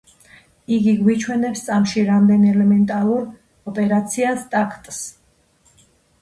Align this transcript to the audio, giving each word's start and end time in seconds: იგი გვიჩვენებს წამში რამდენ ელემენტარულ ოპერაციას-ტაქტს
იგი 0.77 0.93
გვიჩვენებს 1.01 1.61
წამში 1.67 2.05
რამდენ 2.07 2.47
ელემენტარულ 2.53 3.21
ოპერაციას-ტაქტს 3.73 5.05